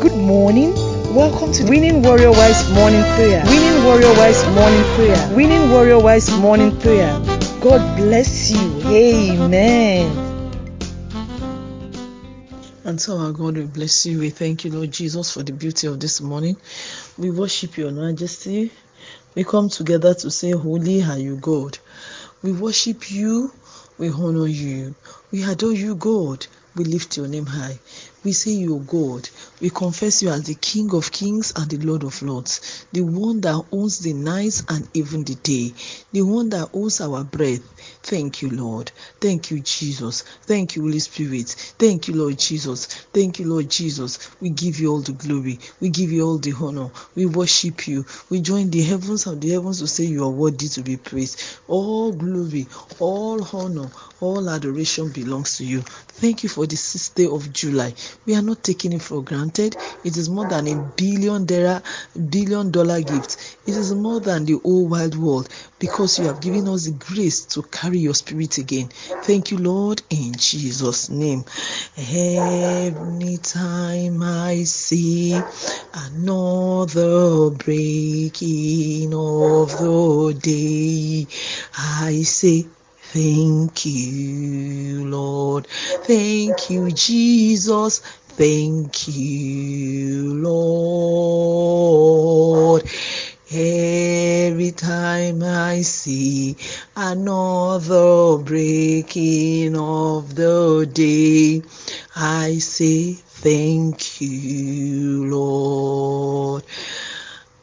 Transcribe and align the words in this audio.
Good 0.00 0.16
morning. 0.16 0.72
Welcome 1.14 1.52
to 1.52 1.64
Winning 1.68 2.02
Warrior 2.02 2.30
Wives 2.30 2.72
Morning 2.72 3.02
Prayer. 3.02 3.44
Winning 3.44 3.84
Warrior 3.84 4.08
Wives 4.16 4.42
Morning 4.46 4.84
Prayer. 4.94 5.36
Winning 5.36 5.70
Warrior 5.70 5.98
Wives 5.98 6.30
Morning 6.38 6.74
Prayer. 6.80 7.12
God 7.60 7.98
bless 7.98 8.50
you. 8.50 8.80
Amen. 8.86 10.10
And 12.84 12.98
so 12.98 13.18
our 13.18 13.32
God 13.32 13.58
will 13.58 13.66
bless 13.66 14.06
you. 14.06 14.20
We 14.20 14.30
thank 14.30 14.64
you, 14.64 14.70
Lord 14.70 14.90
Jesus, 14.90 15.34
for 15.34 15.42
the 15.42 15.52
beauty 15.52 15.86
of 15.86 16.00
this 16.00 16.22
morning. 16.22 16.56
We 17.18 17.30
worship 17.30 17.76
your 17.76 17.90
majesty. 17.90 18.70
We 19.34 19.44
come 19.44 19.68
together 19.68 20.14
to 20.14 20.30
say, 20.30 20.52
Holy 20.52 21.02
are 21.02 21.18
you, 21.18 21.36
God. 21.36 21.78
We 22.42 22.52
worship 22.52 23.10
you. 23.10 23.52
We 23.98 24.08
honor 24.08 24.46
you. 24.46 24.94
We 25.30 25.44
adore 25.44 25.74
you, 25.74 25.94
God. 25.94 26.46
We 26.76 26.84
lift 26.84 27.16
your 27.16 27.26
name 27.26 27.46
high. 27.46 27.78
We 28.22 28.32
say 28.32 28.52
you 28.52 28.76
are 28.76 28.80
God. 28.80 29.28
We 29.60 29.70
confess 29.70 30.22
you 30.22 30.28
as 30.28 30.44
the 30.44 30.54
King 30.54 30.94
of 30.94 31.10
kings 31.10 31.52
and 31.56 31.70
the 31.70 31.78
Lord 31.78 32.04
of 32.04 32.20
lords, 32.22 32.84
the 32.92 33.00
one 33.00 33.40
that 33.40 33.64
owns 33.72 34.00
the 34.00 34.12
night 34.12 34.62
and 34.68 34.86
even 34.94 35.24
the 35.24 35.34
day, 35.36 35.72
the 36.12 36.22
one 36.22 36.50
that 36.50 36.68
owns 36.74 37.00
our 37.00 37.24
breath. 37.24 37.62
Thank 38.02 38.42
you, 38.42 38.50
Lord. 38.50 38.92
Thank 39.20 39.50
you, 39.50 39.60
Jesus. 39.60 40.22
Thank 40.42 40.76
you, 40.76 40.82
Holy 40.82 40.98
Spirit. 40.98 41.48
Thank 41.78 42.08
you, 42.08 42.14
Lord 42.14 42.38
Jesus. 42.38 42.86
Thank 42.86 43.38
you, 43.38 43.48
Lord 43.48 43.70
Jesus. 43.70 44.18
We 44.40 44.50
give 44.50 44.80
you 44.80 44.92
all 44.92 45.00
the 45.00 45.12
glory. 45.12 45.58
We 45.80 45.88
give 45.88 46.12
you 46.12 46.26
all 46.26 46.38
the 46.38 46.52
honor. 46.52 46.90
We 47.14 47.26
worship 47.26 47.88
you. 47.88 48.04
We 48.28 48.40
join 48.42 48.70
the 48.70 48.82
heavens 48.82 49.26
and 49.26 49.40
the 49.40 49.50
heavens 49.50 49.78
to 49.80 49.86
say 49.86 50.04
you 50.04 50.24
are 50.24 50.30
worthy 50.30 50.68
to 50.68 50.82
be 50.82 50.96
praised. 50.98 51.42
All 51.68 52.12
glory, 52.12 52.66
all 52.98 53.42
honor, 53.56 53.90
all 54.20 54.48
adoration 54.50 55.10
belongs 55.10 55.56
to 55.56 55.64
you. 55.64 55.80
Thank 55.80 56.42
you 56.42 56.48
for 56.48 56.59
the 56.66 56.76
sixth 56.76 57.14
day 57.14 57.26
of 57.26 57.52
July. 57.52 57.94
We 58.26 58.34
are 58.34 58.42
not 58.42 58.62
taking 58.62 58.92
it 58.92 59.02
for 59.02 59.22
granted. 59.22 59.76
It 60.04 60.16
is 60.16 60.28
more 60.28 60.44
than 60.44 60.66
a 60.68 60.74
billion 60.74 61.46
dollar, 61.46 61.82
billion 62.28 62.70
dollar 62.70 63.00
gift. 63.00 63.58
It 63.66 63.76
is 63.76 63.94
more 63.94 64.20
than 64.20 64.44
the 64.44 64.54
whole 64.62 64.86
wide 64.86 65.14
world 65.14 65.48
because 65.78 66.18
you 66.18 66.26
have 66.26 66.40
given 66.40 66.68
us 66.68 66.84
the 66.86 66.92
grace 66.92 67.44
to 67.46 67.62
carry 67.62 67.98
your 67.98 68.14
spirit 68.14 68.58
again. 68.58 68.88
Thank 69.22 69.50
you, 69.50 69.58
Lord, 69.58 70.02
in 70.10 70.34
Jesus' 70.34 71.08
name. 71.10 71.44
Every 71.96 73.36
time 73.38 74.22
I 74.22 74.64
see 74.64 75.40
another 75.94 77.50
breaking 77.50 79.14
of 79.14 79.78
the 79.78 80.38
day, 80.40 81.26
I 81.76 82.22
say, 82.22 82.66
Thank 83.12 83.86
you, 83.86 85.08
Lord. 85.08 85.66
Thank 85.66 86.70
you, 86.70 86.92
Jesus. 86.92 87.98
Thank 87.98 89.08
you, 89.08 90.34
Lord. 90.34 90.48
Every 93.50 94.70
time 94.70 95.42
I 95.42 95.82
see 95.82 96.56
another 96.94 98.38
breaking 98.38 99.76
of 99.76 100.36
the 100.36 100.88
day, 100.92 101.62
I 102.14 102.58
say, 102.58 103.16
Thank 103.42 104.20
you, 104.20 105.24
Lord. 105.30 106.62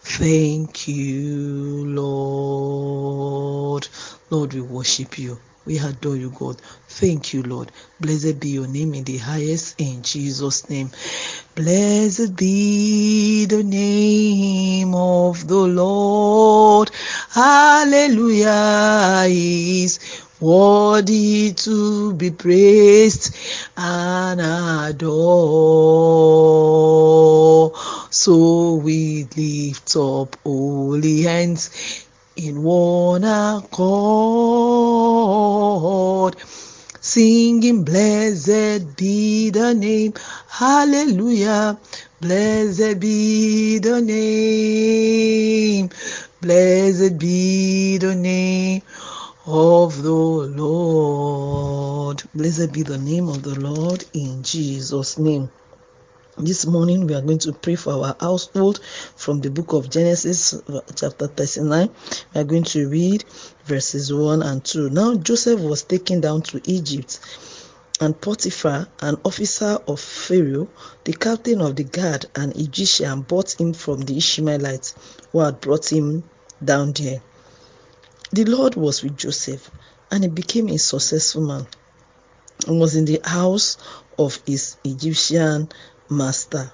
Thank 0.00 0.88
you, 0.88 1.84
Lord. 1.86 3.86
Lord, 4.30 4.52
we 4.54 4.60
worship 4.60 5.18
you. 5.18 5.38
We 5.64 5.78
adore 5.78 6.16
you, 6.16 6.30
God. 6.30 6.60
Thank 6.88 7.32
you, 7.34 7.42
Lord. 7.42 7.72
Blessed 8.00 8.40
be 8.40 8.50
your 8.50 8.66
name 8.66 8.94
in 8.94 9.04
the 9.04 9.18
highest, 9.18 9.80
in 9.80 10.02
Jesus' 10.02 10.68
name. 10.70 10.90
Blessed 11.54 12.36
be 12.36 13.46
the 13.46 13.62
name 13.62 14.94
of 14.94 15.46
the 15.46 15.56
Lord. 15.56 16.90
Hallelujah 17.30 18.88
worthy 20.40 21.52
to 21.52 22.14
be 22.14 22.30
praised 22.30 23.36
and 23.76 24.40
adored. 24.40 25.08
So 28.10 28.74
we 28.74 29.26
lift 29.36 29.96
up 29.96 30.36
holy 30.44 31.22
hands 31.22 32.07
in 32.38 32.62
one 32.62 33.24
accord, 33.24 33.66
singing, 37.00 37.84
Blessed 37.84 38.96
be 38.96 39.50
the 39.50 39.74
name, 39.74 40.14
Hallelujah. 40.48 41.78
Blessed 42.20 43.00
be 43.00 43.78
the 43.78 44.00
name, 44.00 45.90
blessed 46.40 47.18
be 47.18 47.98
the 47.98 48.14
name 48.14 48.82
of 49.46 50.02
the 50.02 50.12
Lord. 50.12 52.22
Blessed 52.34 52.72
be 52.72 52.82
the 52.82 52.98
name 52.98 53.28
of 53.28 53.42
the 53.42 53.58
Lord 53.58 54.04
in 54.14 54.42
Jesus' 54.44 55.18
name. 55.18 55.50
This 56.40 56.66
morning 56.66 57.08
we 57.08 57.14
are 57.14 57.20
going 57.20 57.40
to 57.40 57.52
pray 57.52 57.74
for 57.74 57.94
our 57.94 58.16
household 58.20 58.78
from 59.16 59.40
the 59.40 59.50
book 59.50 59.72
of 59.72 59.90
Genesis, 59.90 60.54
uh, 60.54 60.82
chapter 60.94 61.26
39. 61.26 61.90
We 62.32 62.40
are 62.40 62.44
going 62.44 62.62
to 62.62 62.88
read 62.88 63.24
verses 63.64 64.12
1 64.12 64.42
and 64.42 64.64
2. 64.64 64.90
Now 64.90 65.16
Joseph 65.16 65.58
was 65.58 65.82
taken 65.82 66.20
down 66.20 66.42
to 66.42 66.60
Egypt, 66.64 67.18
and 68.00 68.20
Potiphar, 68.20 68.86
an 69.00 69.16
officer 69.24 69.80
of 69.88 69.98
Pharaoh, 69.98 70.68
the 71.02 71.12
captain 71.12 71.60
of 71.60 71.74
the 71.74 71.82
guard, 71.82 72.26
an 72.36 72.52
Egyptian, 72.52 73.22
bought 73.22 73.60
him 73.60 73.72
from 73.72 74.02
the 74.02 74.16
Ishmaelites 74.16 74.94
who 75.32 75.40
had 75.40 75.60
brought 75.60 75.92
him 75.92 76.22
down 76.64 76.92
there. 76.92 77.20
The 78.30 78.44
Lord 78.44 78.76
was 78.76 79.02
with 79.02 79.16
Joseph, 79.16 79.72
and 80.12 80.22
he 80.22 80.30
became 80.30 80.68
a 80.68 80.78
successful 80.78 81.42
man 81.42 81.66
and 82.68 82.78
was 82.78 82.94
in 82.94 83.06
the 83.06 83.20
house 83.24 83.76
of 84.16 84.40
his 84.46 84.76
Egyptian 84.84 85.68
master. 86.10 86.72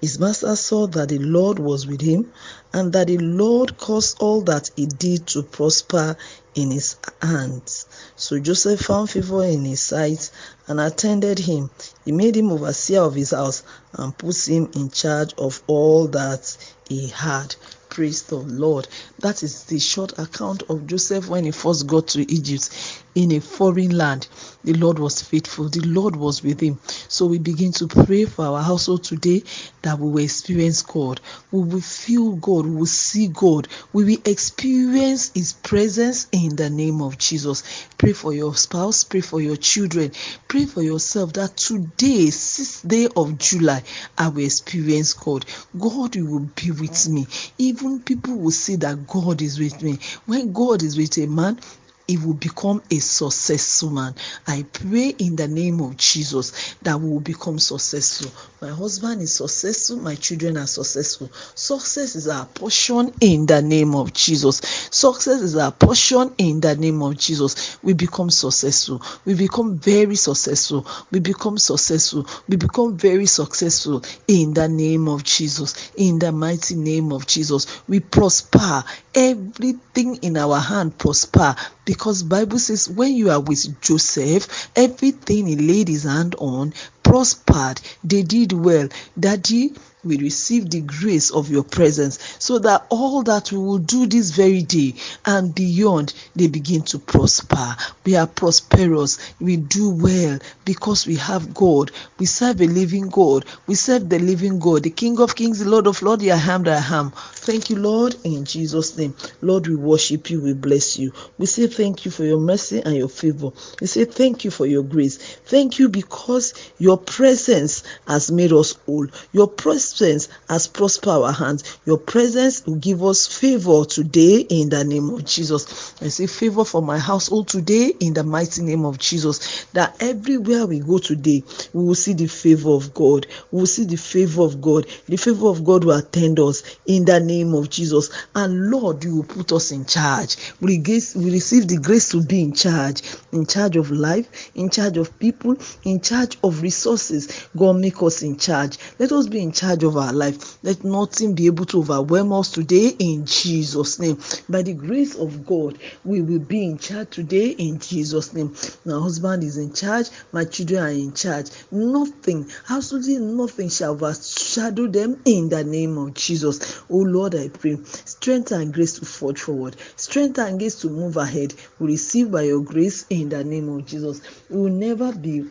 His 0.00 0.18
master 0.18 0.54
saw 0.54 0.86
that 0.88 1.08
the 1.08 1.18
Lord 1.18 1.58
was 1.58 1.86
with 1.86 2.02
him 2.02 2.32
and 2.74 2.92
that 2.92 3.06
the 3.06 3.16
Lord 3.16 3.78
caused 3.78 4.20
all 4.20 4.42
that 4.42 4.70
he 4.76 4.84
did 4.84 5.26
to 5.28 5.42
prosper 5.42 6.16
in 6.54 6.70
his 6.70 6.96
hands. 7.22 7.86
So 8.16 8.38
Joseph 8.38 8.80
found 8.80 9.08
favor 9.08 9.44
in 9.44 9.64
his 9.64 9.80
sight 9.80 10.30
and 10.66 10.78
attended 10.78 11.38
him. 11.38 11.70
He 12.04 12.12
made 12.12 12.36
him 12.36 12.52
overseer 12.52 13.00
of 13.02 13.14
his 13.14 13.30
house 13.30 13.62
and 13.94 14.16
put 14.16 14.36
him 14.46 14.70
in 14.74 14.90
charge 14.90 15.32
of 15.38 15.62
all 15.66 16.08
that 16.08 16.56
he 16.88 17.08
had. 17.08 17.56
Praise 17.94 18.24
the 18.24 18.34
Lord. 18.34 18.88
That 19.20 19.44
is 19.44 19.66
the 19.66 19.78
short 19.78 20.18
account 20.18 20.64
of 20.68 20.88
Joseph 20.88 21.28
when 21.28 21.44
he 21.44 21.52
first 21.52 21.86
got 21.86 22.08
to 22.08 22.28
Egypt 22.28 23.04
in 23.14 23.30
a 23.30 23.40
foreign 23.40 23.96
land. 23.96 24.26
The 24.64 24.72
Lord 24.72 24.98
was 24.98 25.22
faithful, 25.22 25.68
the 25.68 25.82
Lord 25.82 26.16
was 26.16 26.42
with 26.42 26.58
him. 26.58 26.80
So 27.06 27.26
we 27.26 27.38
begin 27.38 27.70
to 27.74 27.86
pray 27.86 28.24
for 28.24 28.46
our 28.46 28.62
household 28.62 29.04
today 29.04 29.44
that 29.82 29.98
we 29.98 30.10
will 30.10 30.24
experience 30.24 30.82
God, 30.82 31.20
we 31.52 31.60
will 31.60 31.80
feel 31.80 32.32
God, 32.36 32.66
we 32.66 32.74
will 32.74 32.86
see 32.86 33.28
God, 33.28 33.68
we 33.92 34.04
will 34.04 34.22
experience 34.24 35.30
His 35.34 35.52
presence 35.52 36.26
in 36.32 36.56
the 36.56 36.70
name 36.70 37.02
of 37.02 37.18
Jesus. 37.18 37.62
Pray 37.98 38.14
for 38.14 38.32
your 38.32 38.54
spouse, 38.54 39.04
pray 39.04 39.20
for 39.20 39.40
your 39.40 39.56
children, 39.56 40.10
pray 40.48 40.64
for 40.64 40.82
yourself 40.82 41.34
that 41.34 41.56
today, 41.56 42.26
6th 42.28 42.88
day 42.88 43.08
of 43.14 43.38
July, 43.38 43.82
I 44.16 44.28
will 44.28 44.44
experience 44.44 45.12
God. 45.12 45.44
God 45.78 46.16
will 46.16 46.48
be 46.56 46.70
with 46.70 47.08
me. 47.08 47.26
Even 47.58 47.83
people 48.00 48.36
will 48.36 48.50
see 48.50 48.76
that 48.76 49.06
God 49.06 49.42
is 49.42 49.58
with 49.58 49.82
me. 49.82 49.98
When 50.26 50.52
God 50.52 50.82
is 50.82 50.96
with 50.96 51.18
a 51.18 51.26
man, 51.26 51.60
he 52.06 52.18
will 52.18 52.34
become 52.34 52.82
a 52.90 52.98
successful 52.98 53.90
man. 53.90 54.14
I 54.46 54.64
pray 54.70 55.08
in 55.18 55.36
the 55.36 55.48
name 55.48 55.80
of 55.80 55.96
Jesus 55.96 56.74
that 56.82 57.00
we 57.00 57.08
will 57.08 57.20
become 57.20 57.58
successful. 57.58 58.30
My 58.60 58.68
husband 58.68 59.22
is 59.22 59.36
successful, 59.36 59.96
my 59.96 60.14
children 60.14 60.56
are 60.58 60.66
successful. 60.66 61.30
Success 61.54 62.14
is 62.14 62.28
our 62.28 62.44
portion 62.46 63.12
in 63.20 63.46
the 63.46 63.62
name 63.62 63.94
of 63.94 64.12
Jesus. 64.12 64.58
Success 64.90 65.40
is 65.40 65.56
our 65.56 65.72
portion 65.72 66.34
in 66.36 66.60
the 66.60 66.76
name 66.76 67.02
of 67.02 67.16
Jesus. 67.16 67.82
We 67.82 67.94
become 67.94 68.30
successful. 68.30 69.02
We 69.24 69.34
become 69.34 69.78
very 69.78 70.16
successful. 70.16 70.86
We 71.10 71.20
become 71.20 71.58
successful. 71.58 72.26
We 72.48 72.56
become 72.56 72.98
very 72.98 73.26
successful 73.26 74.02
in 74.28 74.52
the 74.52 74.68
name 74.68 75.08
of 75.08 75.24
Jesus. 75.24 75.92
In 75.96 76.18
the 76.18 76.32
mighty 76.32 76.74
name 76.74 77.12
of 77.12 77.26
Jesus. 77.26 77.66
We 77.88 78.00
prosper. 78.00 78.84
Everything 79.14 80.16
in 80.16 80.36
our 80.36 80.58
hand 80.58 80.98
prosper 80.98 81.54
because 81.84 82.22
bible 82.22 82.58
says 82.58 82.88
when 82.88 83.14
you 83.14 83.30
are 83.30 83.40
with 83.40 83.80
joseph 83.80 84.68
everything 84.74 85.46
he 85.46 85.56
laid 85.56 85.86
his 85.88 86.02
hand 86.02 86.34
on 86.38 86.72
prospered, 87.14 87.80
they 88.02 88.22
did 88.22 88.52
well. 88.52 88.88
Daddy, 89.18 89.72
we 90.04 90.18
receive 90.18 90.70
the 90.70 90.80
grace 90.80 91.30
of 91.30 91.50
your 91.50 91.64
presence 91.64 92.18
so 92.38 92.58
that 92.60 92.86
all 92.90 93.22
that 93.22 93.50
we 93.52 93.58
will 93.58 93.78
do 93.78 94.06
this 94.06 94.30
very 94.30 94.62
day 94.62 94.94
and 95.24 95.54
beyond 95.54 96.12
they 96.36 96.46
begin 96.46 96.82
to 96.82 96.98
prosper. 96.98 97.76
We 98.04 98.16
are 98.16 98.26
prosperous. 98.26 99.18
We 99.40 99.56
do 99.56 99.90
well 99.90 100.38
because 100.64 101.06
we 101.06 101.16
have 101.16 101.54
god. 101.54 101.90
We 102.18 102.26
serve 102.26 102.60
a 102.60 102.66
living 102.66 103.08
god. 103.08 103.44
We 103.66 103.74
serve 103.74 104.08
the 104.08 104.18
living 104.18 104.58
god 104.58 104.82
the 104.82 104.90
king 104.90 105.18
of 105.20 105.34
kings 105.34 105.60
the 105.60 105.68
lord 105.68 105.86
of 105.86 106.02
lords 106.02 106.22
the 106.22 106.32
i 106.32 106.36
that 106.36 106.92
i 106.92 106.96
am. 106.96 107.10
Thank 107.10 107.70
you 107.70 107.76
lord 107.76 108.16
in 108.24 108.44
jesus 108.44 108.96
name. 108.96 109.14
Lord 109.40 109.66
we 109.66 109.74
worship 109.74 110.30
you. 110.30 110.42
We 110.42 110.52
bless 110.52 110.98
you. 110.98 111.12
We 111.38 111.46
say 111.46 111.66
thank 111.66 112.04
you 112.04 112.10
for 112.10 112.24
your 112.24 112.38
mercy 112.38 112.80
and 112.84 112.94
your 112.96 113.08
favor. 113.08 113.50
We 113.80 113.86
say 113.86 114.04
thank 114.04 114.44
you 114.44 114.50
for 114.50 114.66
your 114.66 114.82
grace. 114.82 115.16
Thank 115.18 115.78
you 115.78 115.88
because 115.88 116.54
your 116.78 116.98
presence 116.98 117.82
has 118.06 118.30
made 118.30 118.52
us 118.52 118.72
whole. 118.86 119.06
Your 119.32 119.48
presence 119.48 119.93
presence 119.94 120.28
has 120.48 120.66
prospered 120.66 121.08
our 121.08 121.32
hands. 121.32 121.78
Your 121.86 121.98
presence 121.98 122.66
will 122.66 122.76
give 122.76 123.02
us 123.04 123.26
favor 123.26 123.84
today 123.84 124.38
in 124.40 124.68
the 124.68 124.84
name 124.84 125.10
of 125.10 125.24
Jesus. 125.24 125.94
I 126.02 126.08
say 126.08 126.26
favor 126.26 126.64
for 126.64 126.82
my 126.82 126.98
household 126.98 127.48
today 127.48 127.92
in 128.00 128.14
the 128.14 128.24
mighty 128.24 128.62
name 128.62 128.84
of 128.84 128.98
Jesus. 128.98 129.64
That 129.72 129.96
everywhere 130.00 130.66
we 130.66 130.80
go 130.80 130.98
today, 130.98 131.42
we 131.72 131.84
will 131.84 131.94
see 131.94 132.14
the 132.14 132.26
favor 132.26 132.70
of 132.70 132.92
God. 132.92 133.26
We 133.50 133.60
will 133.60 133.66
see 133.66 133.84
the 133.84 133.96
favor 133.96 134.42
of 134.42 134.60
God. 134.60 134.86
The 135.06 135.16
favor 135.16 135.48
of 135.48 135.64
God 135.64 135.84
will 135.84 135.96
attend 135.96 136.40
us 136.40 136.62
in 136.86 137.04
the 137.04 137.20
name 137.20 137.54
of 137.54 137.70
Jesus. 137.70 138.10
And 138.34 138.70
Lord, 138.70 139.04
you 139.04 139.16
will 139.16 139.24
put 139.24 139.52
us 139.52 139.70
in 139.70 139.84
charge. 139.84 140.36
We 140.60 140.78
receive 140.78 141.68
the 141.68 141.80
grace 141.82 142.08
to 142.10 142.22
be 142.22 142.42
in 142.42 142.52
charge, 142.52 143.02
in 143.32 143.46
charge 143.46 143.76
of 143.76 143.90
life, 143.90 144.50
in 144.54 144.70
charge 144.70 144.96
of 144.96 145.18
people, 145.18 145.56
in 145.84 146.00
charge 146.00 146.36
of 146.42 146.62
resources. 146.62 147.48
God 147.56 147.76
make 147.76 148.02
us 148.02 148.22
in 148.22 148.36
charge. 148.36 148.78
Let 148.98 149.12
us 149.12 149.28
be 149.28 149.40
in 149.40 149.52
charge 149.52 149.83
of 149.84 149.96
our 149.96 150.12
life. 150.12 150.58
Let 150.62 150.84
nothing 150.84 151.34
be 151.34 151.46
able 151.46 151.66
to 151.66 151.80
overwhelm 151.80 152.32
us 152.32 152.50
today 152.50 152.88
in 152.98 153.26
Jesus' 153.26 153.98
name. 153.98 154.18
By 154.48 154.62
the 154.62 154.74
grace 154.74 155.14
of 155.14 155.46
God, 155.46 155.78
we 156.04 156.20
will 156.22 156.38
be 156.38 156.64
in 156.64 156.78
charge 156.78 157.10
today 157.10 157.48
in 157.50 157.78
Jesus' 157.78 158.32
name. 158.32 158.54
My 158.84 159.00
husband 159.00 159.44
is 159.44 159.56
in 159.56 159.72
charge, 159.72 160.08
my 160.32 160.44
children 160.44 160.82
are 160.82 160.88
in 160.88 161.12
charge. 161.12 161.50
Nothing, 161.70 162.50
absolutely 162.68 163.18
nothing 163.18 163.68
shall 163.68 163.92
overshadow 163.92 164.86
them 164.86 165.20
in 165.24 165.48
the 165.48 165.64
name 165.64 165.98
of 165.98 166.14
Jesus. 166.14 166.82
Oh 166.90 166.98
Lord, 166.98 167.34
I 167.34 167.48
pray 167.48 167.78
strength 167.84 168.52
and 168.52 168.72
grace 168.72 168.98
to 168.98 169.04
forge 169.04 169.40
forward, 169.40 169.76
strength 169.96 170.38
and 170.38 170.58
grace 170.58 170.80
to 170.80 170.88
move 170.88 171.16
ahead. 171.16 171.54
We 171.78 171.88
receive 171.88 172.30
by 172.30 172.42
your 172.42 172.62
grace 172.62 173.06
in 173.10 173.28
the 173.28 173.44
name 173.44 173.68
of 173.68 173.86
Jesus. 173.86 174.20
We 174.48 174.60
will 174.60 174.70
never 174.70 175.12
be 175.12 175.44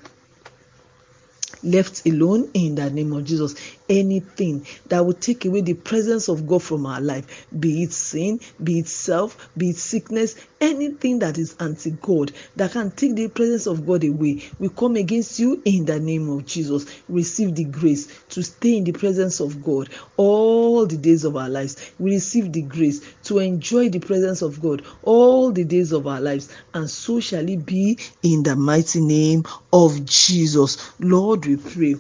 left 1.64 2.06
alone 2.06 2.50
in 2.54 2.76
the 2.76 2.90
name 2.90 3.14
of 3.14 3.26
Jesus. 3.26 3.56
Anything 3.90 4.66
that 4.88 5.06
will 5.06 5.14
take 5.14 5.46
away 5.46 5.62
the 5.62 5.74
presence 5.74 6.28
of 6.28 6.48
God 6.48 6.64
from 6.64 6.86
our 6.86 7.02
life, 7.02 7.48
be 7.58 7.84
it 7.84 7.94
sin, 7.94 8.40
be 8.64 8.80
it 8.80 8.88
self, 8.88 9.50
be 9.58 9.72
it 9.72 9.78
sickness, 9.78 10.36
anything 10.62 11.20
that 11.20 11.38
is 11.38 11.56
anti 11.60 11.92
God 11.92 12.32
that 12.56 12.72
can 12.72 12.92
take 12.92 13.16
the 13.16 13.28
presence 13.28 13.68
of 13.68 13.86
God 13.86 14.04
away, 14.04 14.44
we 14.60 14.70
come 14.70 14.96
against 14.96 15.40
you 15.40 15.62
in 15.66 15.86
the 15.86 16.00
name 16.00 16.30
of 16.30 16.46
Jesus. 16.46 16.86
Receive 17.10 17.54
the 17.56 17.66
grace 17.66 18.08
to 18.30 18.42
stay 18.42 18.78
in 18.78 18.84
the 18.84 18.94
presence 18.94 19.40
of 19.40 19.64
God 19.64 19.90
all 20.18 20.86
the 20.86 20.98
days 20.98 21.26
of 21.26 21.36
our 21.36 21.50
lives. 21.50 21.92
We 22.00 22.14
receive 22.14 22.52
the 22.52 22.62
grace 22.62 23.02
to 23.26 23.40
enjoy 23.40 23.90
the 23.90 24.00
presence 24.00 24.42
of 24.42 24.62
God 24.62 24.84
all 25.04 25.52
the 25.52 25.66
days 25.66 25.92
of 25.92 26.08
our 26.08 26.22
lives, 26.22 26.50
and 26.74 26.90
so 26.90 27.20
shall 27.20 27.48
it 27.48 27.66
be 27.66 28.00
in 28.22 28.44
the 28.44 28.56
mighty 28.56 29.02
name 29.02 29.44
of 29.72 30.06
Jesus. 30.06 30.92
Lord, 31.00 31.46
pray 31.58 31.96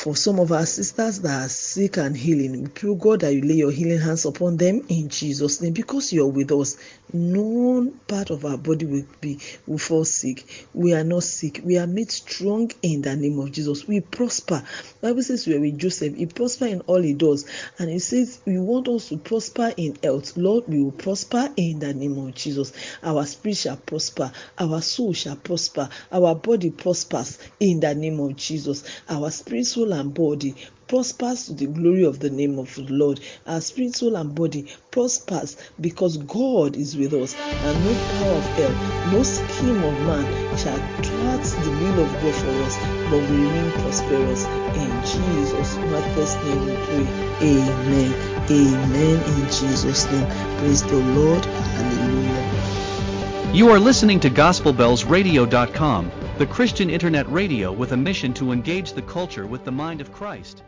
for 0.00 0.16
some 0.16 0.40
of 0.40 0.50
our 0.50 0.64
sisters 0.64 1.20
that 1.20 1.44
are 1.44 1.48
sick 1.50 1.98
and 1.98 2.16
healing. 2.16 2.62
We 2.62 2.68
pray, 2.68 2.94
God, 2.94 3.20
that 3.20 3.34
you 3.34 3.42
lay 3.42 3.56
your 3.56 3.70
healing 3.70 4.00
hands 4.00 4.24
upon 4.24 4.56
them 4.56 4.82
in 4.88 5.10
Jesus' 5.10 5.60
name 5.60 5.74
because 5.74 6.10
you're 6.10 6.26
with 6.26 6.50
us. 6.52 6.78
No 7.12 7.92
part 8.06 8.30
of 8.30 8.46
our 8.46 8.56
body 8.56 8.86
will 8.86 9.04
be 9.20 9.40
will 9.66 9.76
fall 9.76 10.06
sick. 10.06 10.68
We 10.72 10.94
are 10.94 11.04
not 11.04 11.24
sick. 11.24 11.60
We 11.62 11.76
are 11.76 11.86
made 11.86 12.10
strong 12.10 12.70
in 12.80 13.02
the 13.02 13.14
name 13.14 13.38
of 13.40 13.52
Jesus. 13.52 13.86
We 13.86 14.00
prosper. 14.00 14.62
Bible 15.02 15.22
says 15.22 15.46
we 15.46 15.56
are 15.56 15.60
with 15.60 15.76
Joseph. 15.76 16.16
He 16.16 16.24
prosper 16.24 16.66
in 16.66 16.80
all 16.82 17.02
he 17.02 17.12
does, 17.12 17.44
and 17.78 17.90
he 17.90 17.98
says 17.98 18.40
we 18.46 18.58
want 18.58 18.88
us 18.88 19.10
to 19.10 19.18
prosper 19.18 19.74
in 19.76 19.98
health. 20.02 20.34
Lord, 20.36 20.64
we 20.68 20.82
will 20.82 20.92
prosper 20.92 21.52
in 21.56 21.80
the 21.80 21.92
name 21.92 22.16
of 22.16 22.34
Jesus. 22.34 22.72
Our 23.02 23.26
spirit 23.26 23.58
shall 23.58 23.76
prosper. 23.76 24.32
Our 24.58 24.80
soul 24.80 25.12
shall 25.12 25.36
prosper. 25.36 25.90
Our 26.10 26.36
body 26.36 26.70
prospers 26.70 27.38
in 27.58 27.80
the 27.80 27.94
name 27.94 28.18
of 28.20 28.36
Jesus. 28.36 28.84
Our 29.08 29.30
spirit, 29.30 29.66
soul, 29.66 29.89
soul 29.90 29.98
and 29.98 30.14
body 30.14 30.54
prospers 30.86 31.46
to 31.46 31.54
the 31.54 31.66
glory 31.66 32.04
of 32.04 32.18
the 32.20 32.30
name 32.30 32.58
of 32.58 32.74
the 32.74 32.82
Lord. 32.82 33.20
Our 33.46 33.60
spirit, 33.60 33.94
soul, 33.96 34.16
and 34.16 34.34
body 34.34 34.66
prospers 34.90 35.56
because 35.80 36.16
God 36.16 36.76
is 36.76 36.96
with 36.96 37.12
us, 37.14 37.34
and 37.36 37.84
no 37.84 37.92
power 38.18 38.36
of 38.38 38.46
hell, 38.56 38.74
no 39.12 39.22
scheme 39.22 39.82
of 39.82 40.00
man 40.02 40.24
shall 40.56 40.78
thwart 41.02 41.42
the 41.42 41.70
will 41.70 42.04
of 42.04 42.12
God 42.22 42.34
for 42.34 42.54
us, 42.64 42.76
but 43.10 43.20
we 43.30 43.36
remain 43.36 43.70
prosperous. 43.82 44.44
In 44.76 44.90
Jesus' 45.02 45.76
matchless 45.76 46.34
name 46.44 46.64
we 46.66 46.74
pray. 46.86 47.06
Amen. 47.42 48.12
Amen. 48.50 49.18
In 49.34 49.46
Jesus' 49.46 50.10
name. 50.10 50.28
Praise 50.58 50.82
the 50.84 50.96
Lord. 50.96 51.44
Hallelujah. 51.44 52.46
You 53.52 53.70
are 53.70 53.80
listening 53.80 54.20
to 54.20 54.30
GospelBellsRadio.com 54.30 56.19
the 56.40 56.46
Christian 56.46 56.88
internet 56.88 57.30
radio 57.30 57.70
with 57.70 57.92
a 57.92 57.96
mission 57.98 58.32
to 58.32 58.50
engage 58.50 58.94
the 58.94 59.02
culture 59.02 59.46
with 59.46 59.62
the 59.62 59.70
mind 59.70 60.00
of 60.00 60.10
Christ. 60.10 60.62